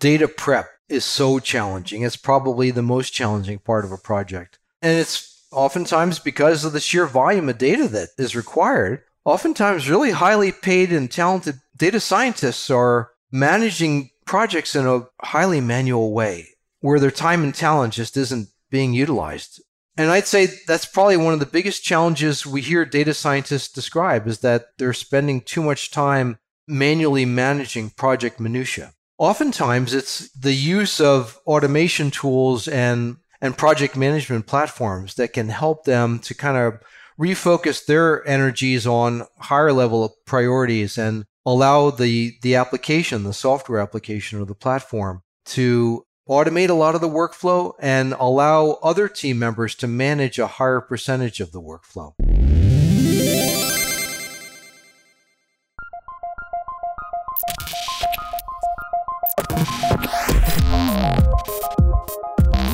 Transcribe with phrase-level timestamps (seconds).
[0.00, 2.02] data prep is so challenging.
[2.02, 4.58] It's probably the most challenging part of a project.
[4.82, 9.02] And it's oftentimes because of the sheer volume of data that is required.
[9.24, 16.12] Oftentimes, really highly paid and talented data scientists are managing projects in a highly manual
[16.12, 16.48] way
[16.80, 19.62] where their time and talent just isn't being utilized.
[19.96, 24.26] And I'd say that's probably one of the biggest challenges we hear data scientists describe
[24.26, 28.94] is that they're spending too much time manually managing project minutia.
[29.20, 35.84] Oftentimes it's the use of automation tools and and project management platforms that can help
[35.84, 36.80] them to kind of
[37.20, 44.40] refocus their energies on higher level priorities and allow the the application, the software application
[44.40, 49.74] or the platform to automate a lot of the workflow and allow other team members
[49.74, 52.14] to manage a higher percentage of the workflow.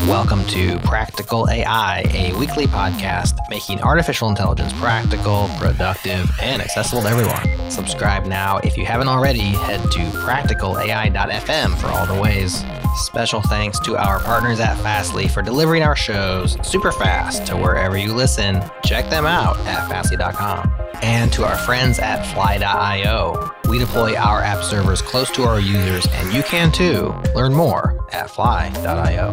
[0.06, 7.08] Welcome to Practical AI, a weekly podcast making artificial intelligence practical, productive, and accessible to
[7.08, 7.70] everyone.
[7.72, 9.40] Subscribe now if you haven't already.
[9.40, 12.64] Head to practicalai.fm for all the ways.
[12.98, 17.98] Special thanks to our partners at Fastly for delivering our shows super fast to wherever
[17.98, 18.62] you listen.
[18.84, 20.72] Check them out at fastly.com.
[21.02, 23.55] And to our friends at fly.io.
[23.68, 27.12] We deploy our app servers close to our users, and you can too.
[27.34, 29.32] Learn more at fly.io.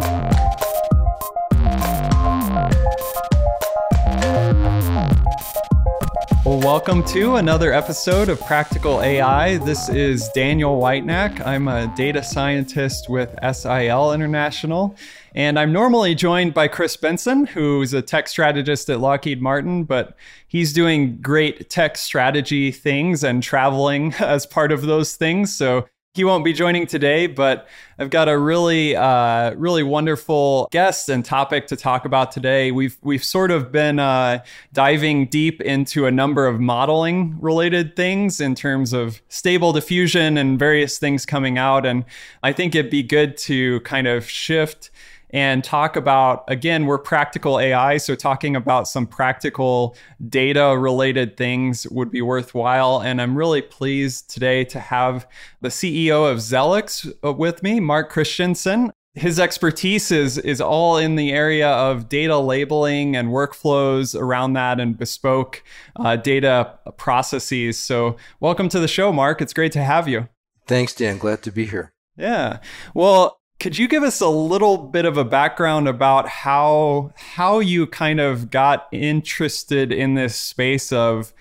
[6.45, 9.57] Well, welcome to another episode of Practical AI.
[9.59, 11.39] This is Daniel Whitenack.
[11.45, 14.95] I'm a data scientist with SIL International,
[15.35, 20.15] and I'm normally joined by Chris Benson, who's a tech strategist at Lockheed Martin, but
[20.47, 25.55] he's doing great tech strategy things and traveling as part of those things.
[25.55, 27.67] So he won't be joining today, but
[27.97, 32.71] I've got a really, uh, really wonderful guest and topic to talk about today.
[32.71, 38.39] We've we've sort of been uh, diving deep into a number of modeling related things
[38.39, 42.05] in terms of stable diffusion and various things coming out, and
[42.43, 44.91] I think it'd be good to kind of shift
[45.33, 49.97] and talk about again we're practical ai so talking about some practical
[50.29, 53.01] data related things would be worthwhile.
[53.01, 55.27] And i'm really pleased today to have
[55.59, 58.91] the ceo of Xelex uh, with me mark christensen.
[59.15, 64.79] His expertise is is all in the area of data labeling and workflows around that
[64.79, 65.63] and bespoke
[65.97, 67.77] uh, data processes.
[67.77, 69.39] So welcome to the show mark.
[69.39, 70.29] It's great to have you.
[70.65, 71.19] Thanks dan.
[71.19, 71.93] Glad to be here.
[72.17, 72.59] Yeah.
[72.95, 77.87] Well could you give us a little bit of a background about how how you
[77.87, 81.31] kind of got interested in this space of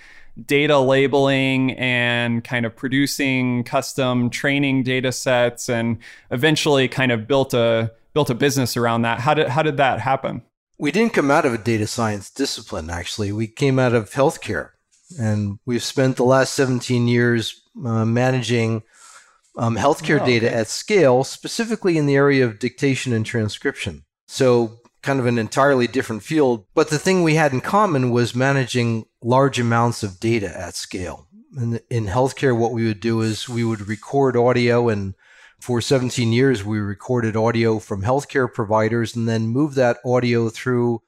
[0.47, 5.99] data labeling and kind of producing custom training data sets and
[6.31, 9.19] eventually kind of built a built a business around that?
[9.19, 10.43] How did how did that happen?
[10.78, 13.33] We didn't come out of a data science discipline actually.
[13.33, 14.71] We came out of healthcare.
[15.19, 18.83] And we've spent the last 17 years uh, managing
[19.56, 20.38] um, healthcare oh, okay.
[20.38, 24.04] data at scale, specifically in the area of dictation and transcription.
[24.26, 26.64] So, kind of an entirely different field.
[26.74, 31.26] But the thing we had in common was managing large amounts of data at scale.
[31.56, 35.14] And in healthcare, what we would do is we would record audio, and
[35.60, 41.02] for 17 years, we recorded audio from healthcare providers and then move that audio through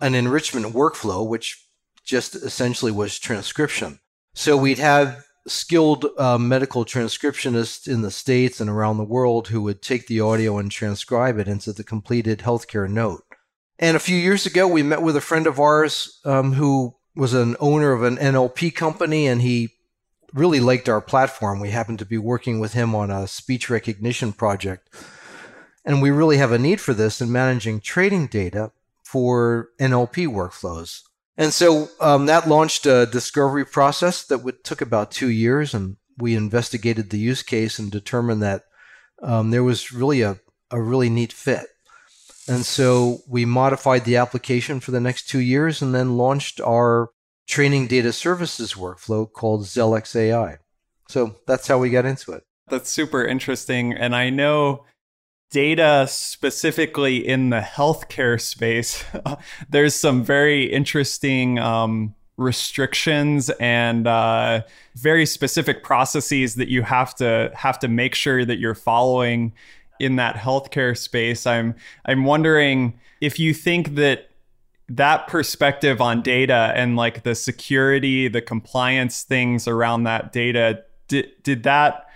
[0.00, 1.64] an enrichment workflow, which
[2.04, 4.00] just essentially was transcription.
[4.34, 9.62] So we'd have skilled uh, medical transcriptionists in the States and around the world who
[9.62, 13.24] would take the audio and transcribe it into the completed healthcare note.
[13.78, 17.34] And a few years ago, we met with a friend of ours um, who was
[17.34, 19.70] an owner of an NLP company, and he
[20.32, 21.60] really liked our platform.
[21.60, 24.88] We happened to be working with him on a speech recognition project.
[25.84, 28.72] And we really have a need for this in managing training data
[29.02, 31.02] for NLP workflows.
[31.38, 35.96] And so um, that launched a discovery process that would, took about two years, and
[36.18, 38.64] we investigated the use case and determined that
[39.22, 40.40] um, there was really a,
[40.72, 41.66] a really neat fit.
[42.48, 47.10] And so we modified the application for the next two years and then launched our
[47.46, 50.58] training data services workflow called Xelex AI.
[51.08, 52.42] So that's how we got into it.
[52.68, 53.92] That's super interesting.
[53.92, 54.84] And I know
[55.50, 59.04] data specifically in the healthcare space,
[59.68, 64.62] there's some very interesting um, restrictions and uh,
[64.94, 69.52] very specific processes that you have to have to make sure that you're following
[69.98, 71.46] in that healthcare space.
[71.46, 71.74] I'm
[72.04, 74.30] I'm wondering if you think that
[74.88, 81.30] that perspective on data and like the security, the compliance things around that data, did,
[81.42, 82.07] did that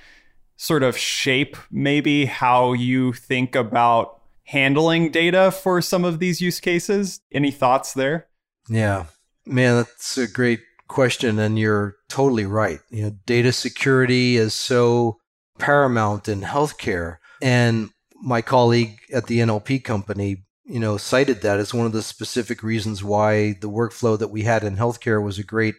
[0.57, 6.61] sort of shape maybe how you think about handling data for some of these use
[6.61, 7.21] cases?
[7.33, 8.29] Any thoughts there?
[8.69, 9.07] Yeah,
[9.47, 12.81] man, that's a great question, and you're totally right.
[12.91, 15.19] You know, data security is so
[15.59, 17.91] paramount in healthcare, and
[18.23, 22.63] my colleague at the NLP company, you know, cited that as one of the specific
[22.63, 25.75] reasons why the workflow that we had in healthcare was a great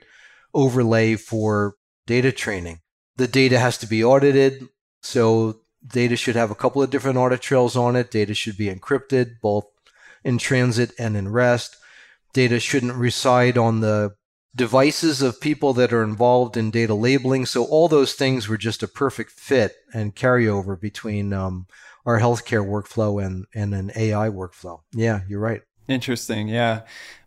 [0.54, 1.76] overlay for
[2.06, 2.80] data training.
[3.18, 4.68] The data has to be audited,
[5.02, 8.12] so data should have a couple of different audit trails on it.
[8.12, 9.66] Data should be encrypted, both
[10.24, 11.78] in transit and in rest.
[12.34, 14.16] Data shouldn't reside on the
[14.56, 17.46] devices of people that are involved in data labeling.
[17.46, 21.68] So all those things were just a perfect fit and carryover between um,
[22.06, 24.82] our healthcare workflow and, and an AI workflow.
[24.94, 25.62] Yeah, you're right.
[25.88, 26.48] Interesting.
[26.48, 26.82] Yeah.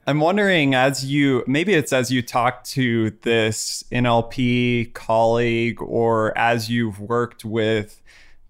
[0.08, 6.70] I'm wondering as you maybe it's as you talk to this NLP colleague or as
[6.70, 8.00] you've worked with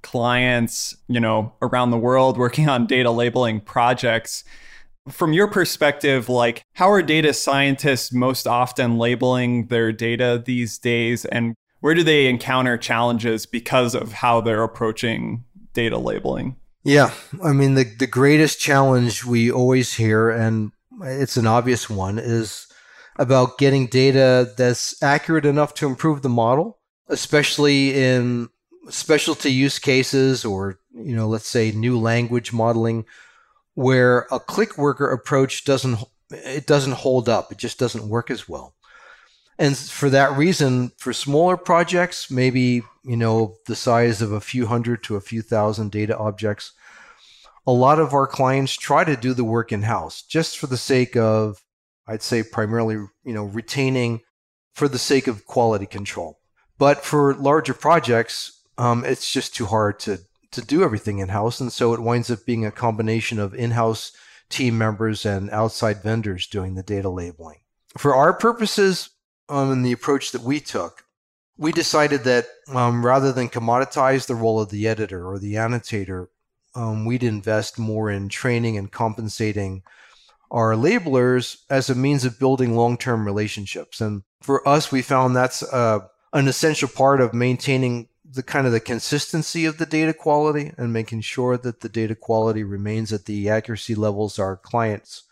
[0.03, 4.44] clients, you know, around the world working on data labeling projects.
[5.08, 11.25] From your perspective, like how are data scientists most often labeling their data these days
[11.25, 16.56] and where do they encounter challenges because of how they're approaching data labeling?
[16.85, 17.12] Yeah,
[17.43, 20.70] I mean the the greatest challenge we always hear and
[21.03, 22.67] it's an obvious one is
[23.17, 26.79] about getting data that's accurate enough to improve the model,
[27.09, 28.49] especially in
[28.89, 33.05] specialty use cases or you know let's say new language modeling
[33.75, 35.99] where a click worker approach doesn't
[36.31, 37.53] it doesn't hold up.
[37.53, 38.75] It just doesn't work as well.
[39.59, 44.67] And for that reason for smaller projects maybe you know the size of a few
[44.67, 46.73] hundred to a few thousand data objects
[47.67, 50.77] a lot of our clients try to do the work in house just for the
[50.77, 51.63] sake of
[52.09, 54.21] i'd say primarily you know retaining
[54.75, 56.39] for the sake of quality control
[56.79, 60.19] but for larger projects um, it's just too hard to
[60.53, 63.73] to do everything in house, and so it winds up being a combination of in
[63.73, 64.12] house
[64.49, 67.61] team members and outside vendors doing the data labeling.
[67.99, 69.11] For our purposes,
[69.49, 71.05] um, and the approach that we took,
[71.57, 76.31] we decided that um, rather than commoditize the role of the editor or the annotator,
[76.76, 79.82] um, we'd invest more in training and compensating
[80.50, 84.00] our labelers as a means of building long term relationships.
[84.00, 86.00] And for us, we found that's uh,
[86.32, 90.93] an essential part of maintaining the kind of the consistency of the data quality and
[90.93, 95.25] making sure that the data quality remains at the accuracy levels our clients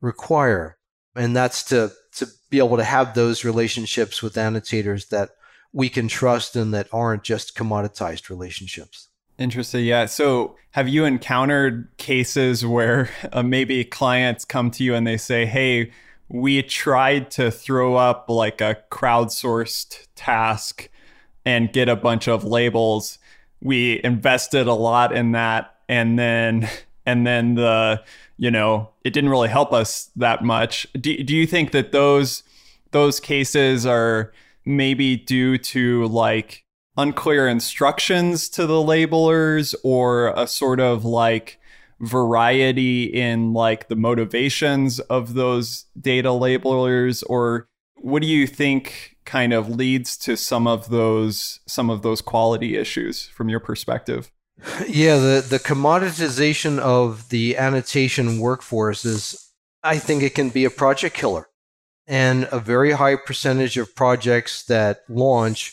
[0.00, 0.76] require.
[1.14, 5.30] And that's to, to be able to have those relationships with annotators that
[5.72, 9.08] we can trust and that aren't just commoditized relationships.
[9.42, 9.84] Interesting.
[9.84, 10.06] Yeah.
[10.06, 15.44] So, have you encountered cases where uh, maybe clients come to you and they say,
[15.46, 15.90] Hey,
[16.28, 20.88] we tried to throw up like a crowdsourced task
[21.44, 23.18] and get a bunch of labels.
[23.60, 26.68] We invested a lot in that and then
[27.06, 28.02] and then the
[28.38, 30.86] you know, it didn't really help us that much.
[30.94, 32.44] Do do you think that those
[32.92, 34.32] those cases are
[34.64, 36.61] maybe due to like
[36.96, 41.58] unclear instructions to the labelers or a sort of like
[42.00, 49.52] variety in like the motivations of those data labelers or what do you think kind
[49.52, 54.30] of leads to some of those some of those quality issues from your perspective?
[54.88, 60.70] Yeah, the the commoditization of the annotation workforce is I think it can be a
[60.70, 61.48] project killer.
[62.06, 65.72] And a very high percentage of projects that launch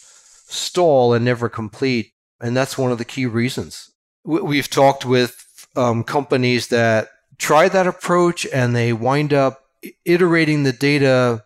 [0.50, 2.14] stall and never complete.
[2.42, 3.92] And that's one of the key reasons.
[4.24, 9.64] We've talked with um, companies that try that approach and they wind up
[10.06, 11.46] iterating the data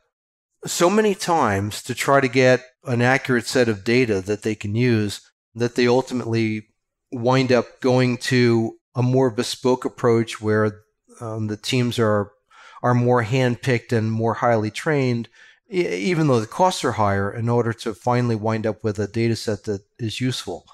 [0.66, 4.76] so many times to try to get an accurate set of data that they can
[4.76, 5.22] use
[5.56, 6.68] that they ultimately
[7.12, 10.84] wind up going to a more bespoke approach where
[11.22, 12.32] um, the teams are
[12.82, 15.30] are more handpicked and more highly trained,
[15.74, 19.36] even though the costs are higher, in order to finally wind up with a data
[19.36, 20.65] set that is useful.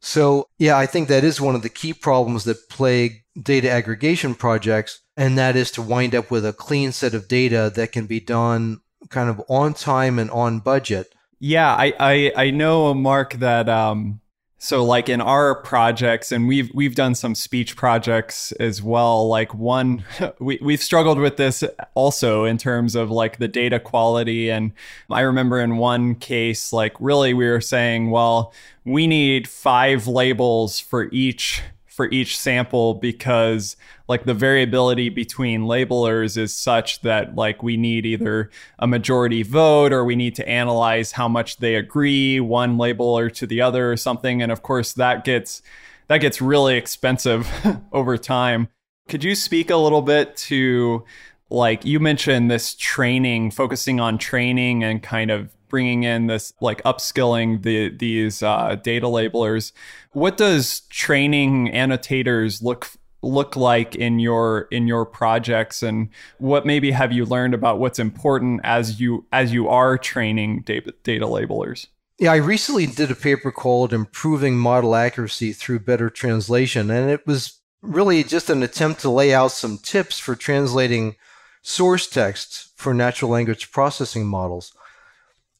[0.00, 4.34] So, yeah, I think that is one of the key problems that plague data aggregation
[4.34, 8.06] projects, and that is to wind up with a clean set of data that can
[8.06, 11.12] be done kind of on time and on budget.
[11.40, 14.20] Yeah, I I, I know Mark that um
[14.58, 19.54] so like in our projects and we've we've done some speech projects as well like
[19.54, 20.04] one
[20.40, 21.62] we, we've struggled with this
[21.94, 24.50] also in terms of like the data quality.
[24.50, 24.72] And
[25.10, 28.52] i remember in one case like really we were saying well
[28.84, 31.62] we need five labels for each
[31.98, 33.74] for each sample because
[34.06, 39.92] like the variability between labelers is such that like we need either a majority vote
[39.92, 43.96] or we need to analyze how much they agree one labeler to the other or
[43.96, 44.40] something.
[44.40, 45.60] And of course that gets
[46.06, 47.50] that gets really expensive
[47.92, 48.68] over time.
[49.08, 51.04] Could you speak a little bit to
[51.50, 56.82] like you mentioned this training focusing on training and kind of bringing in this like
[56.82, 59.72] upskilling the these uh, data labelers.
[60.12, 62.90] What does training annotators look
[63.22, 65.82] look like in your in your projects?
[65.82, 66.08] And
[66.38, 70.94] what maybe have you learned about what's important as you as you are training data,
[71.02, 71.86] data labelers?
[72.18, 76.90] Yeah i recently did a paper called improving model accuracy through better translation.
[76.90, 81.14] And it was really just an attempt to lay out some tips for translating
[81.62, 84.72] source text for natural language processing models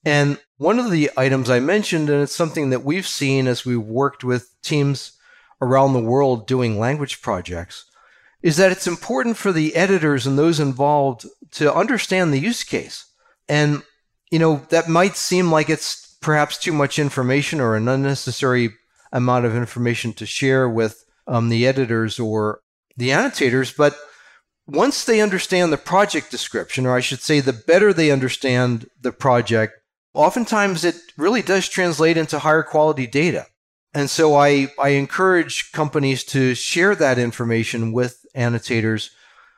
[0.09, 3.79] and one of the items I mentioned, and it's something that we've seen as we've
[3.79, 5.13] worked with teams
[5.61, 7.85] around the world doing language projects,
[8.43, 13.05] is that it's important for the editors and those involved to understand the use case.
[13.49, 13.83] And,
[14.31, 18.71] you know, that might seem like it's perhaps too much information or an unnecessary
[19.13, 22.61] amount of information to share with um, the editors or
[22.97, 23.95] the annotators, but
[24.67, 29.13] once they understand the project description, or I should say, the better they understand the
[29.13, 29.78] project,
[30.15, 33.47] oftentimes it really does translate into higher quality data.
[33.95, 39.11] And so I, I encourage companies to share that information with annotators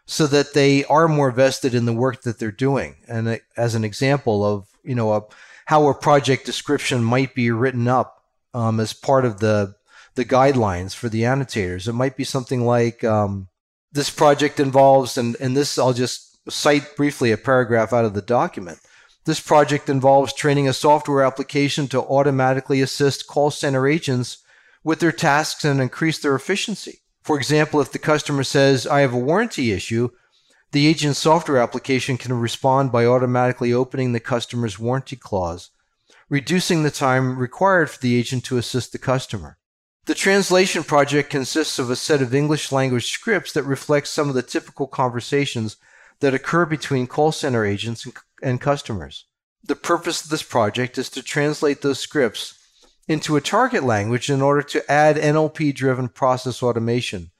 [0.06, 2.96] so that they are more vested in the work that they're doing.
[3.08, 5.22] And as an example of, you know, a,
[5.66, 9.74] how a project description might be written up um, as part of the,
[10.14, 13.48] the guidelines for the annotators, it might be something like um,
[13.92, 18.22] this project involves, and, and this I'll just cite briefly a paragraph out of the
[18.22, 18.78] document.
[19.24, 24.38] This project involves training a software application to automatically assist call center agents
[24.82, 27.00] with their tasks and increase their efficiency.
[27.22, 30.08] For example, if the customer says, I have a warranty issue,
[30.72, 35.70] the agent's software application can respond by automatically opening the customer's warranty clause,
[36.28, 39.58] reducing the time required for the agent to assist the customer.
[40.06, 44.34] The translation project consists of a set of English language scripts that reflect some of
[44.34, 45.76] the typical conversations
[46.20, 48.14] that occur between call center agents and
[48.60, 49.26] customers.
[49.62, 52.54] The purpose of this project is to translate those scripts
[53.08, 57.30] into a target language in order to add NLP driven process automation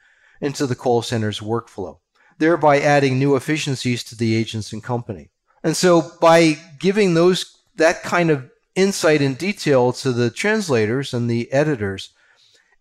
[0.41, 1.99] into the call center's workflow,
[2.39, 5.31] thereby adding new efficiencies to the agents and company.
[5.63, 11.31] And so by giving those that kind of insight and detail to the translators and
[11.31, 12.11] the editors,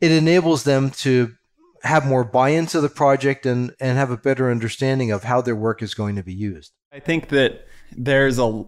[0.02, 1.36] it enables them to
[1.84, 5.56] have more buy-in to the project and, and have a better understanding of how their
[5.56, 6.72] work is going to be used.
[6.92, 7.66] I think that
[7.96, 8.66] there's a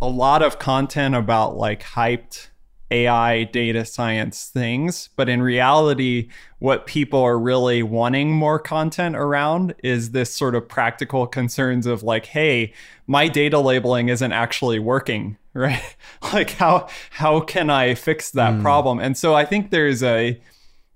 [0.00, 2.48] a lot of content about like hyped
[2.90, 9.74] AI data science things, but in reality, what people are really wanting more content around
[9.82, 12.72] is this sort of practical concerns of like, hey,
[13.06, 15.96] my data labeling isn't actually working, right?
[16.32, 18.62] like how how can I fix that mm.
[18.62, 19.00] problem?
[19.00, 20.40] And so I think there's a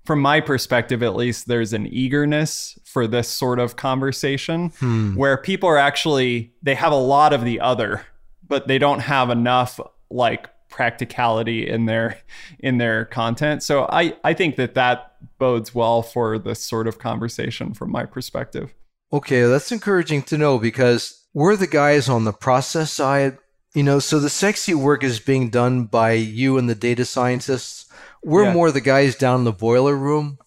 [0.05, 5.15] from my perspective at least there's an eagerness for this sort of conversation hmm.
[5.15, 8.05] where people are actually they have a lot of the other
[8.47, 9.79] but they don't have enough
[10.09, 12.17] like practicality in their
[12.59, 16.97] in their content so i i think that that bodes well for this sort of
[16.97, 18.73] conversation from my perspective
[19.11, 23.37] okay that's encouraging to know because we're the guys on the process side
[23.73, 27.85] you know so the sexy work is being done by you and the data scientists
[28.23, 28.53] we're yeah.
[28.53, 30.37] more the guys down in the boiler room.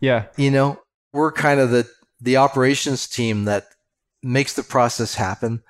[0.00, 0.26] Yeah.
[0.36, 0.80] You know,
[1.12, 1.88] we're kind of the
[2.20, 3.68] the operations team that
[4.22, 5.62] makes the process happen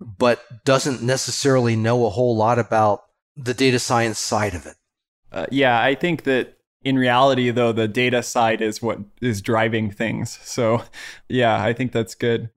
[0.00, 3.04] but doesn't necessarily know a whole lot about
[3.36, 4.76] the data science side of it.
[5.32, 9.90] Uh, yeah, I think that in reality though the data side is what is driving
[9.90, 10.38] things.
[10.42, 10.84] So,
[11.28, 12.50] yeah, I think that's good.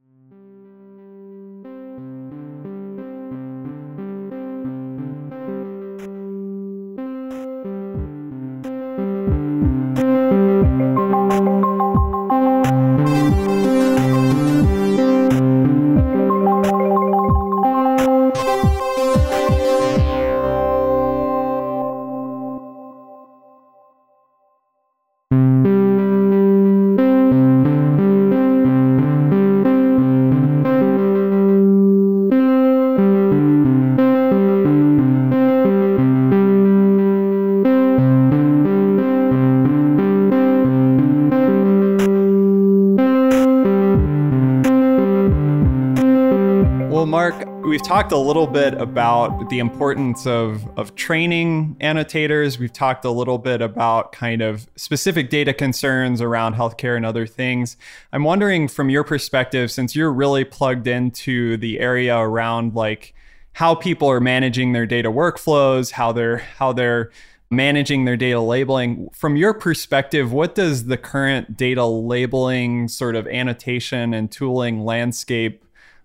[47.71, 52.59] We've talked a little bit about the importance of, of training annotators.
[52.59, 57.25] We've talked a little bit about kind of specific data concerns around healthcare and other
[57.25, 57.77] things.
[58.11, 63.13] I'm wondering from your perspective, since you're really plugged into the area around like
[63.53, 67.09] how people are managing their data workflows, how they're how they're
[67.49, 69.07] managing their data labeling.
[69.13, 75.63] From your perspective, what does the current data labeling sort of annotation and tooling landscape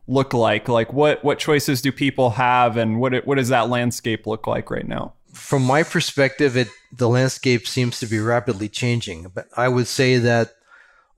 [0.09, 0.69] look like?
[0.69, 4.71] Like what what choices do people have and what what does that landscape look like
[4.71, 5.15] right now?
[5.33, 9.31] From my perspective, it the landscape seems to be rapidly changing.
[9.35, 10.55] But I would say that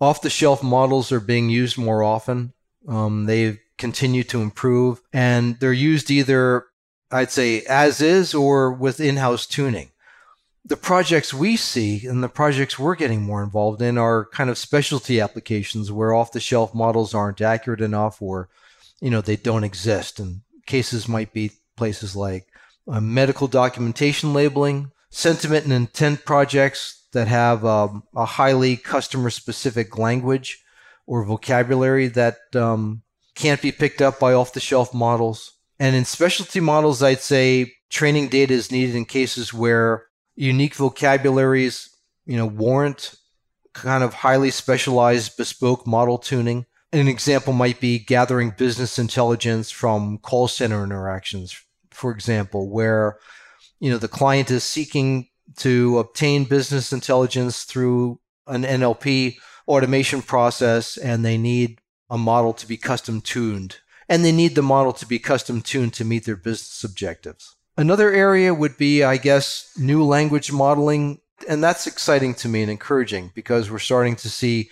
[0.01, 2.53] off the shelf models are being used more often.
[2.87, 6.67] Um, they continue to improve and they're used either
[7.11, 9.93] I'd say as is or with in-house tuning
[10.65, 14.59] the projects we see and the projects we're getting more involved in are kind of
[14.59, 18.49] specialty applications where off the shelf models aren't accurate enough or
[19.01, 22.47] you know they don't exist and cases might be places like
[22.89, 29.97] uh, medical documentation labeling sentiment and intent projects that have um, a highly customer specific
[29.97, 30.63] language
[31.07, 33.03] or vocabulary that um,
[33.35, 37.73] can't be picked up by off the shelf models and in specialty models i'd say
[37.89, 41.91] training data is needed in cases where unique vocabularies,
[42.25, 43.15] you know, warrant
[43.73, 46.65] kind of highly specialized bespoke model tuning.
[46.93, 53.19] An example might be gathering business intelligence from call center interactions, for example, where
[53.79, 60.97] you know the client is seeking to obtain business intelligence through an NLP automation process
[60.97, 61.81] and they need
[62.11, 63.77] a model to be custom tuned
[64.09, 67.55] and they need the model to be custom tuned to meet their business objectives.
[67.77, 71.21] Another area would be, I guess, new language modeling.
[71.49, 74.71] And that's exciting to me and encouraging because we're starting to see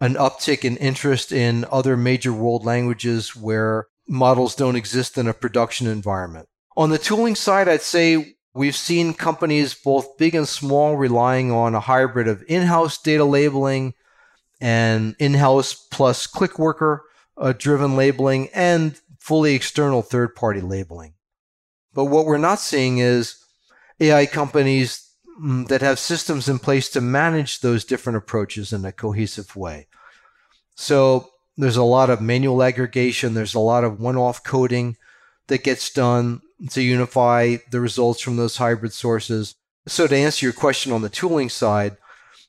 [0.00, 5.34] an uptick in interest in other major world languages where models don't exist in a
[5.34, 6.48] production environment.
[6.76, 11.74] On the tooling side, I'd say we've seen companies, both big and small, relying on
[11.74, 13.94] a hybrid of in house data labeling
[14.60, 17.00] and in house plus ClickWorker
[17.36, 21.14] uh, driven labeling and fully external third party labeling.
[21.92, 23.36] But what we're not seeing is
[24.00, 25.07] AI companies
[25.40, 29.86] Mm, that have systems in place to manage those different approaches in a cohesive way.
[30.74, 34.96] So there's a lot of manual aggregation, there's a lot of one off coding
[35.46, 39.54] that gets done to unify the results from those hybrid sources.
[39.86, 41.96] So, to answer your question on the tooling side,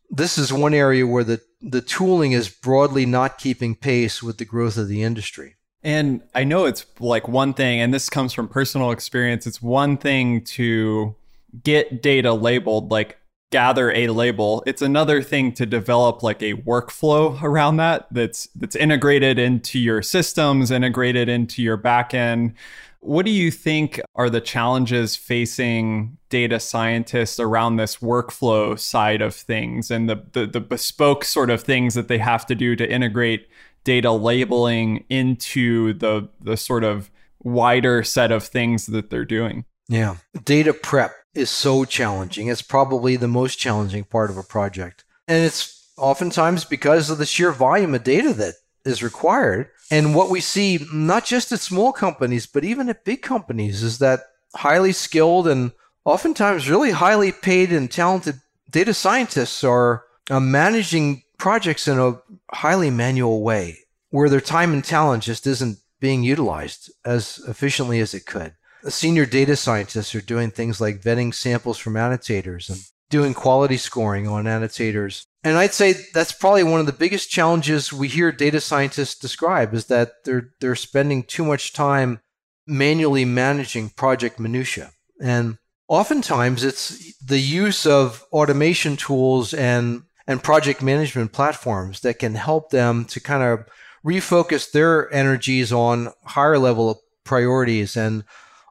[0.10, 4.46] this is one area where the, the tooling is broadly not keeping pace with the
[4.46, 5.56] growth of the industry.
[5.84, 9.46] And I know it's like one thing, and this comes from personal experience.
[9.48, 11.16] It's one thing to
[11.64, 13.18] get data labeled, like
[13.52, 14.64] gather a label.
[14.68, 20.02] It's another thing to develop like a workflow around that that's that's integrated into your
[20.02, 22.54] systems, integrated into your backend.
[23.02, 29.34] What do you think are the challenges facing data scientists around this workflow side of
[29.34, 32.92] things and the, the, the bespoke sort of things that they have to do to
[32.92, 33.48] integrate
[33.86, 37.10] data labeling into the the sort of
[37.42, 39.64] wider set of things that they're doing.
[39.88, 40.18] Yeah.
[40.44, 42.48] Data prep is so challenging.
[42.48, 45.04] It's probably the most challenging part of a project.
[45.28, 49.70] And it's oftentimes because of the sheer volume of data that is required.
[49.92, 54.00] And what we see, not just at small companies, but even at big companies, is
[54.00, 54.22] that
[54.56, 55.72] highly skilled and
[56.06, 62.20] oftentimes really highly paid and talented data scientists are uh, managing projects in a
[62.52, 68.14] highly manual way where their time and talent just isn't being utilized as efficiently as
[68.14, 68.54] it could.
[68.88, 74.28] Senior data scientists are doing things like vetting samples from annotators and doing quality scoring
[74.28, 75.26] on annotators.
[75.44, 79.74] And I'd say that's probably one of the biggest challenges we hear data scientists describe
[79.74, 82.20] is that they're they're spending too much time
[82.68, 84.92] manually managing project minutia.
[85.22, 92.36] And oftentimes it's the use of automation tools and and project management platforms that can
[92.36, 93.66] help them to kind of
[94.06, 98.24] refocus their energies on higher level priorities and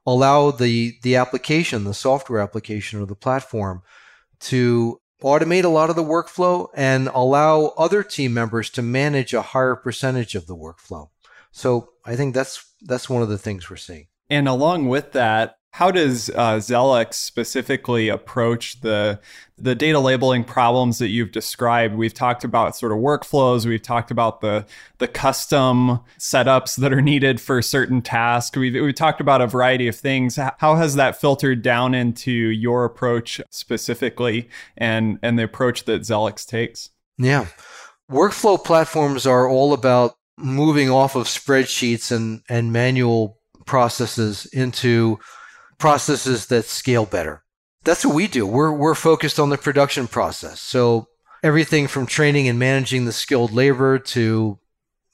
[0.09, 3.83] allow the the application, the software application or the platform
[4.41, 9.43] to automate a lot of the workflow and allow other team members to manage a
[9.43, 11.09] higher percentage of the workflow.
[11.51, 14.07] So I think that's that's one of the things we're seeing.
[14.31, 19.21] And along with that, how does uh, Xelex specifically approach the
[19.61, 21.95] the data labeling problems that you've described?
[21.95, 23.67] We've talked about sort of workflows.
[23.67, 24.67] We've talked about the
[24.99, 28.57] the custom setups that are needed for certain tasks.
[28.57, 30.37] We've we've talked about a variety of things.
[30.37, 36.47] How has that filtered down into your approach specifically, and and the approach that Xelex
[36.47, 36.91] takes?
[37.19, 37.47] Yeah,
[38.11, 45.19] workflow platforms are all about moving off of spreadsheets and and manual processes into
[45.79, 47.43] processes that scale better.
[47.85, 48.47] That's what we do.
[48.47, 50.61] We're, we're focused on the production process.
[50.61, 51.09] So
[51.43, 54.59] everything from training and managing the skilled labor to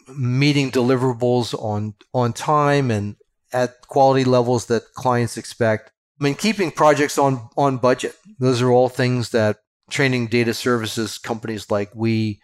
[0.08, 3.16] meeting deliverables on, on time and
[3.52, 5.92] at quality levels that clients expect.
[6.20, 8.16] I mean, keeping projects on, on budget.
[8.38, 9.58] Those are all things that
[9.90, 12.40] training data services companies like we,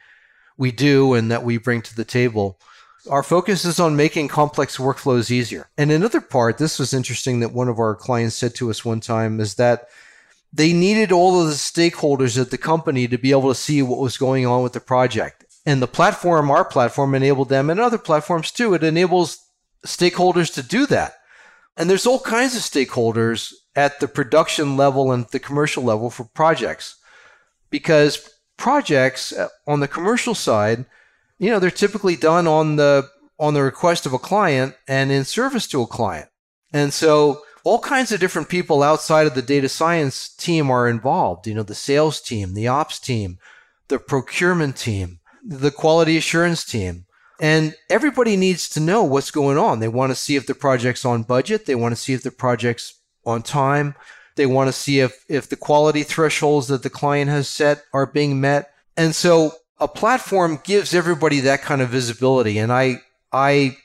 [0.57, 2.61] we do and that we bring to the table.
[3.09, 5.69] Our focus is on making complex workflows easier.
[5.79, 9.01] And another part, this was interesting that one of our clients said to us one
[9.01, 9.89] time is that
[10.53, 14.01] they needed all of the stakeholders at the company to be able to see what
[14.01, 15.45] was going on with the project.
[15.65, 18.75] And the platform, our platform, enabled them and other platforms too.
[18.75, 19.39] It enables
[19.87, 21.15] stakeholders to do that.
[21.77, 26.25] And there's all kinds of stakeholders at the production level and the commercial level for
[26.25, 26.97] projects
[27.71, 30.85] because projects uh, on the commercial side,
[31.41, 35.25] you know, they're typically done on the on the request of a client and in
[35.25, 36.29] service to a client.
[36.73, 41.47] And so all kinds of different people outside of the data science team are involved.
[41.47, 43.39] You know, the sales team, the ops team,
[43.89, 47.07] the procurement team, the quality assurance team.
[47.41, 49.81] And everybody needs to know what's going on.
[49.81, 51.65] They want to see if the project's on budget.
[51.65, 53.95] They want to see if the project's on time.
[54.37, 58.07] They want to see if, if the quality thresholds that the client has set are
[58.07, 58.75] being met.
[58.99, 62.59] And so a platform gives everybody that kind of visibility.
[62.59, 63.01] And I,
[63.33, 63.77] I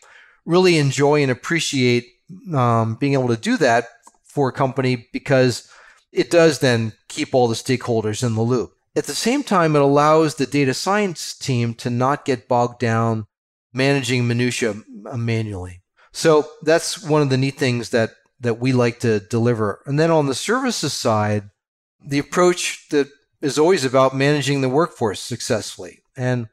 [0.45, 2.07] really enjoy and appreciate
[2.53, 3.85] um, being able to do that
[4.23, 5.69] for a company because
[6.11, 8.73] it does then keep all the stakeholders in the loop.
[8.95, 13.27] At the same time, it allows the data science team to not get bogged down
[13.73, 15.81] managing minutia uh, manually.
[16.13, 19.81] So that's one of the neat things that that we like to deliver.
[19.85, 21.49] And then on the services side,
[22.05, 23.07] the approach that
[23.45, 26.01] is always about managing the workforce successfully.
[26.17, 26.49] And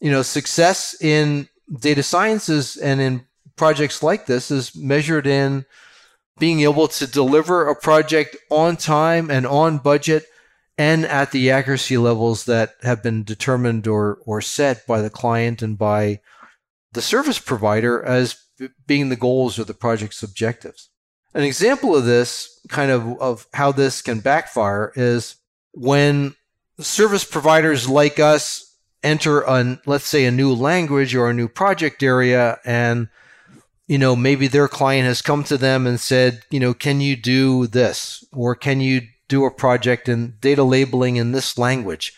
[0.00, 5.66] you know, success in data sciences and in projects like this is measured in
[6.38, 10.24] being able to deliver a project on time and on budget
[10.78, 15.60] and at the accuracy levels that have been determined or, or set by the client
[15.60, 16.18] and by
[16.92, 18.36] the service provider as
[18.86, 20.88] being the goals or the project's objectives.
[21.34, 25.36] An example of this, kind of, of how this can backfire, is
[25.72, 26.34] when
[26.78, 32.02] service providers like us enter a, let's say, a new language or a new project
[32.02, 33.08] area and
[33.92, 37.14] you know, maybe their client has come to them and said, you know, can you
[37.14, 38.24] do this?
[38.32, 42.14] Or can you do a project in data labeling in this language?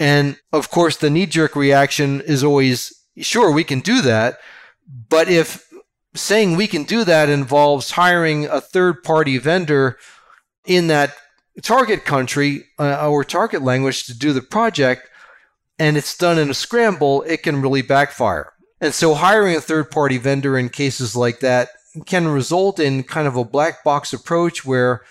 [0.00, 4.38] And of course, the knee jerk reaction is always, sure, we can do that.
[5.08, 5.68] But if
[6.14, 9.98] saying we can do that involves hiring a third party vendor
[10.64, 11.14] in that
[11.62, 15.08] target country uh, or target language to do the project,
[15.78, 18.52] and it's done in a scramble, it can really backfire.
[18.80, 21.70] And so hiring a third party vendor in cases like that
[22.06, 25.02] can result in kind of a black box approach where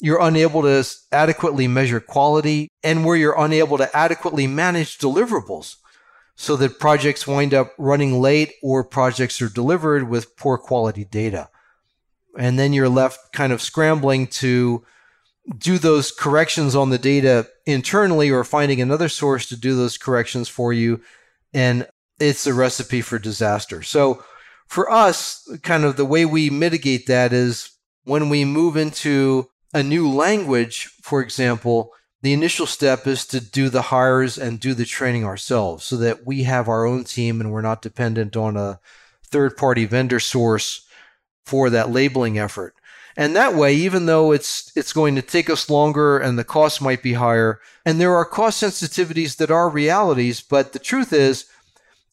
[0.00, 5.76] you're unable to adequately measure quality and where you're unable to adequately manage deliverables
[6.36, 11.50] so that projects wind up running late or projects are delivered with poor quality data.
[12.38, 14.82] And then you're left kind of scrambling to
[15.56, 20.48] do those corrections on the data internally or finding another source to do those corrections
[20.48, 21.00] for you.
[21.52, 23.82] And it's a recipe for disaster.
[23.82, 24.24] So
[24.66, 27.72] for us, kind of the way we mitigate that is
[28.04, 33.68] when we move into a new language, for example, the initial step is to do
[33.68, 37.50] the hires and do the training ourselves so that we have our own team and
[37.50, 38.78] we're not dependent on a
[39.24, 40.86] third party vendor source
[41.46, 42.74] for that labeling effort.
[43.16, 46.80] And that way, even though it's it's going to take us longer and the cost
[46.80, 51.46] might be higher, and there are cost sensitivities that are realities, but the truth is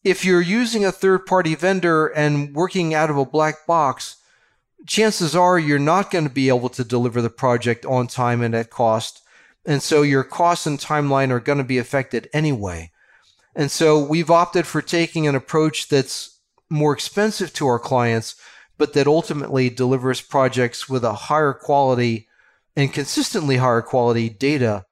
[0.04, 4.16] if you're using a third party vendor and working out of a black box,
[4.86, 8.54] chances are you're not going to be able to deliver the project on time and
[8.54, 9.22] at cost.
[9.66, 12.90] And so your costs and timeline are going to be affected anyway.
[13.54, 16.38] And so we've opted for taking an approach that's
[16.70, 18.36] more expensive to our clients,
[18.78, 22.28] but that ultimately delivers projects with a higher quality
[22.76, 24.84] and consistently higher quality data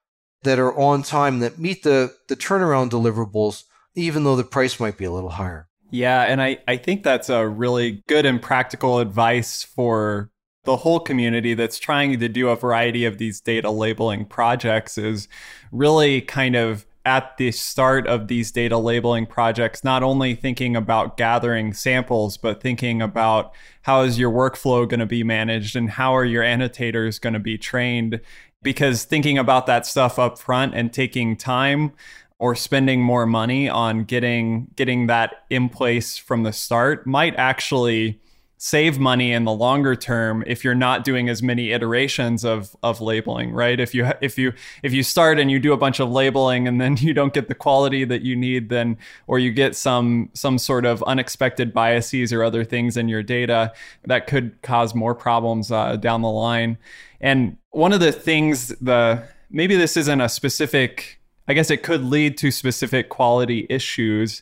[0.43, 3.63] that are on time that meet the, the turnaround deliverables
[3.95, 5.67] even though the price might be a little higher.
[5.89, 10.29] Yeah, and I, I think that's a really good and practical advice for
[10.65, 15.27] the whole community that's trying to do a variety of these data labeling projects is
[15.71, 21.15] really kind of at the start of these data labeling projects, not only thinking about
[21.15, 26.13] gathering samples, but thinking about how is your workflow going to be managed and how
[26.13, 28.19] are your annotators going to be trained.
[28.61, 31.93] Because thinking about that stuff up front and taking time
[32.39, 38.19] or spending more money on getting getting that in place from the start might actually
[38.57, 42.99] save money in the longer term if you're not doing as many iterations of of
[42.99, 43.79] labeling right?
[43.79, 46.81] If you if you if you start and you do a bunch of labeling and
[46.81, 50.57] then you don't get the quality that you need then or you get some some
[50.57, 53.71] sort of unexpected biases or other things in your data
[54.05, 56.77] that could cause more problems uh, down the line.
[57.21, 62.03] And one of the things the maybe this isn't a specific i guess it could
[62.03, 64.41] lead to specific quality issues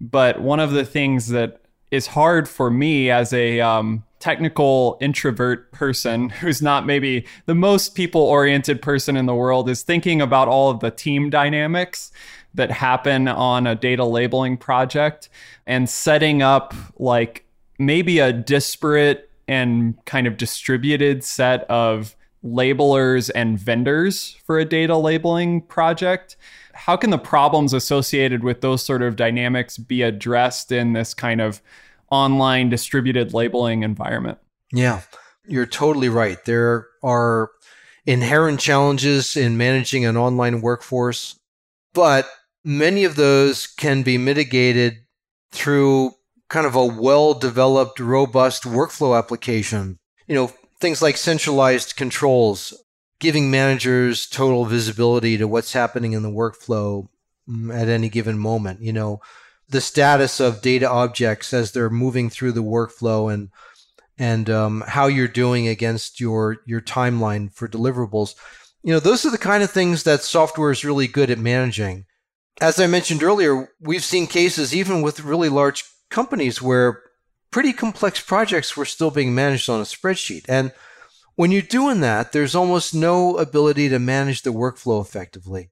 [0.00, 5.70] but one of the things that is hard for me as a um, technical introvert
[5.72, 10.48] person who's not maybe the most people oriented person in the world is thinking about
[10.48, 12.10] all of the team dynamics
[12.54, 15.28] that happen on a data labeling project
[15.66, 17.44] and setting up like
[17.78, 24.96] maybe a disparate and kind of distributed set of labelers and vendors for a data
[24.96, 26.36] labeling project
[26.78, 31.40] how can the problems associated with those sort of dynamics be addressed in this kind
[31.40, 31.60] of
[32.08, 34.38] online distributed labeling environment?
[34.72, 35.00] Yeah,
[35.44, 36.42] you're totally right.
[36.44, 37.50] There are
[38.06, 41.36] inherent challenges in managing an online workforce,
[41.94, 42.30] but
[42.64, 44.98] many of those can be mitigated
[45.50, 46.12] through
[46.48, 49.98] kind of a well developed, robust workflow application.
[50.28, 52.72] You know, things like centralized controls,
[53.18, 57.08] giving managers total visibility to what's happening in the workflow
[57.48, 58.80] mm, at any given moment.
[58.80, 59.20] You know,
[59.68, 63.50] the status of data objects as they're moving through the workflow and
[64.20, 68.34] and um, how you're doing against your your timeline for deliverables.
[68.82, 72.06] You know, those are the kind of things that software is really good at managing.
[72.60, 77.02] As I mentioned earlier, we've seen cases even with really large companies where
[77.50, 80.44] pretty complex projects were still being managed on a spreadsheet.
[80.48, 80.72] And
[81.38, 85.70] when you're doing that, there's almost no ability to manage the workflow effectively.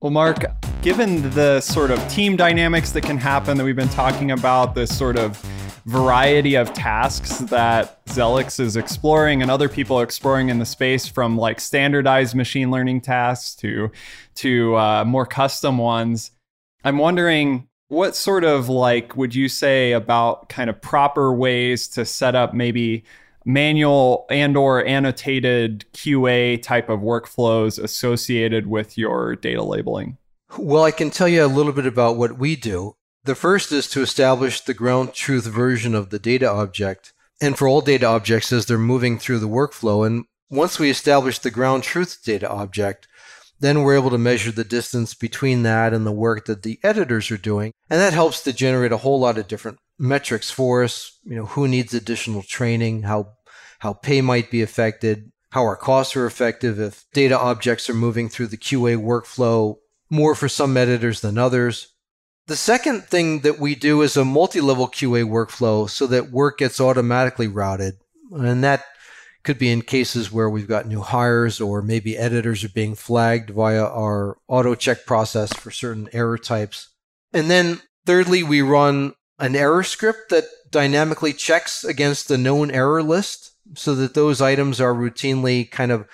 [0.00, 4.30] Well, Mark, given the sort of team dynamics that can happen that we've been talking
[4.30, 5.36] about, this sort of
[5.84, 11.06] variety of tasks that Xelex is exploring and other people are exploring in the space
[11.06, 13.90] from like standardized machine learning tasks to
[14.36, 16.30] to uh, more custom ones.
[16.84, 22.04] I'm wondering what sort of like would you say about kind of proper ways to
[22.04, 23.04] set up maybe
[23.44, 30.16] manual and or annotated QA type of workflows associated with your data labeling?
[30.58, 32.96] Well, I can tell you a little bit about what we do.
[33.24, 37.12] The first is to establish the ground truth version of the data object.
[37.40, 40.06] And for all data objects as they're moving through the workflow.
[40.06, 43.06] And once we establish the ground truth data object,
[43.60, 47.30] then we're able to measure the distance between that and the work that the editors
[47.30, 47.72] are doing.
[47.88, 51.18] And that helps to generate a whole lot of different metrics for us.
[51.24, 53.34] You know, who needs additional training, how,
[53.78, 58.28] how pay might be affected, how our costs are effective if data objects are moving
[58.28, 59.76] through the QA workflow
[60.10, 61.94] more for some editors than others.
[62.46, 66.58] The second thing that we do is a multi level QA workflow so that work
[66.58, 67.98] gets automatically routed.
[68.32, 68.84] And that
[69.42, 73.50] could be in cases where we've got new hires or maybe editors are being flagged
[73.50, 76.88] via our auto check process for certain error types.
[77.32, 83.02] And then thirdly, we run an error script that dynamically checks against the known error
[83.02, 86.06] list so that those items are routinely kind of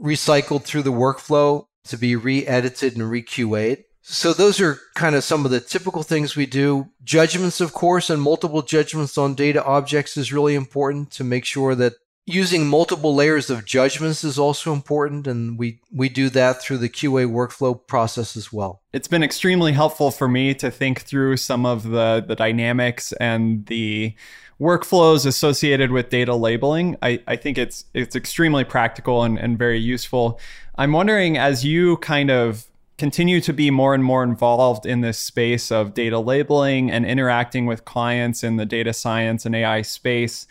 [0.00, 3.84] recycled through the workflow to be re-edited and re-QA'd.
[4.02, 6.88] So those are kind of some of the typical things we do.
[7.02, 11.74] Judgments, of course, and multiple judgments on data objects is really important to make sure
[11.74, 11.94] that
[12.26, 16.88] using multiple layers of judgments is also important and we we do that through the
[16.88, 18.82] QA workflow process as well.
[18.92, 23.64] It's been extremely helpful for me to think through some of the the dynamics and
[23.66, 24.14] the
[24.60, 26.96] workflows associated with data labeling.
[27.02, 30.40] I, I think it's it's extremely practical and, and very useful.
[30.76, 32.66] I'm wondering as you kind of
[32.98, 37.66] continue to be more and more involved in this space of data labeling and interacting
[37.66, 40.46] with clients in the data science and AI space,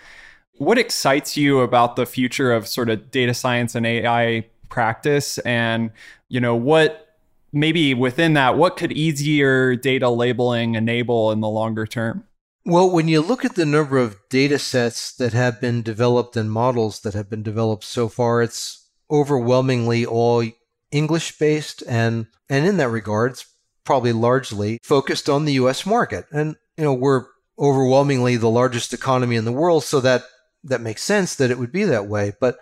[0.57, 5.91] what excites you about the future of sort of data science and AI practice and
[6.27, 7.17] you know what
[7.51, 12.23] maybe within that what could easier data labeling enable in the longer term?
[12.67, 16.49] Well, when you look at the number of data sets that have been developed and
[16.51, 20.43] models that have been developed so far, it's overwhelmingly all
[20.91, 23.45] English based and and in that regard it's
[23.83, 26.25] probably largely focused on the US market.
[26.31, 27.25] And you know, we're
[27.59, 30.23] overwhelmingly the largest economy in the world, so that
[30.63, 32.33] that makes sense that it would be that way.
[32.39, 32.57] But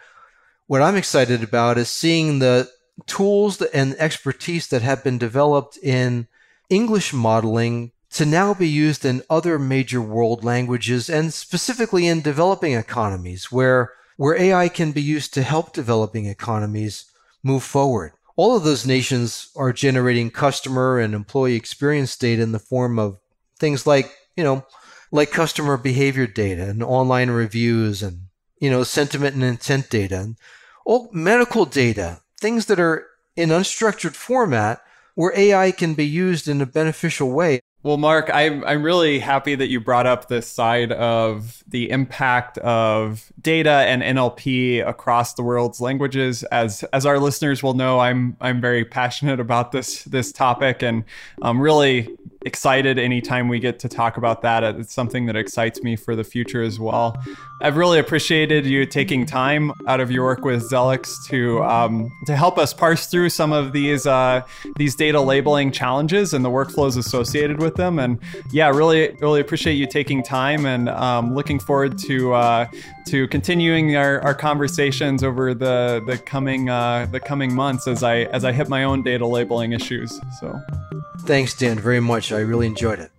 [0.67, 2.69] what I'm excited about is seeing the
[3.05, 6.27] tools and expertise that have been developed in
[6.69, 12.73] English modeling to now be used in other major world languages and specifically in developing
[12.73, 17.05] economies where where AI can be used to help developing economies
[17.41, 18.13] move forward.
[18.35, 23.17] All of those nations are generating customer and employee experience data in the form of
[23.59, 24.65] things like, you know,
[25.11, 28.27] like customer behavior data and online reviews and,
[28.59, 30.35] you know, sentiment and intent data and
[30.85, 34.81] all medical data, things that are in unstructured format
[35.15, 37.61] where AI can be used in a beneficial way.
[37.83, 42.57] Well, Mark, I'm, I'm really happy that you brought up this side of the impact
[42.59, 46.43] of data and NLP across the world's languages.
[46.43, 51.03] As as our listeners will know, I'm I'm very passionate about this this topic, and
[51.41, 52.07] I'm really
[52.45, 54.63] excited anytime we get to talk about that.
[54.63, 57.17] It's something that excites me for the future as well.
[57.61, 62.35] I've really appreciated you taking time out of your work with Xelex to um, to
[62.35, 64.41] help us parse through some of these uh,
[64.75, 67.99] these data labeling challenges and the workflows associated with them.
[67.99, 68.19] And
[68.51, 72.67] yeah, really really appreciate you taking time and um, looking forward to uh,
[73.07, 78.23] to continuing our, our conversations over the the coming uh, the coming months as I
[78.23, 80.19] as I hit my own data labeling issues.
[80.39, 80.59] So.
[81.25, 82.31] Thanks, Dan, very much.
[82.31, 83.11] I really enjoyed it.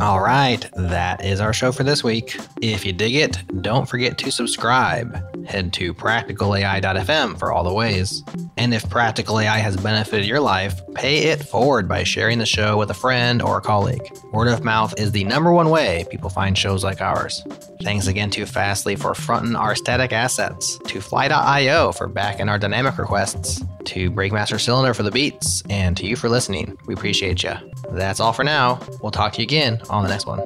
[0.00, 2.38] All right, that is our show for this week.
[2.60, 5.46] If you dig it, don't forget to subscribe.
[5.46, 8.22] Head to practicalai.fm for all the ways.
[8.56, 12.76] And if Practical AI has benefited your life, pay it forward by sharing the show
[12.78, 14.02] with a friend or a colleague.
[14.32, 17.42] Word of mouth is the number one way people find shows like ours.
[17.82, 22.96] Thanks again to Fastly for fronting our static assets, to Fly.io for backing our dynamic
[22.98, 26.78] requests, to Breakmaster Cylinder for the beats, and to you for listening.
[26.86, 27.54] We appreciate you.
[27.90, 28.80] That's all for now.
[29.02, 30.44] We'll talk to you again on the next one.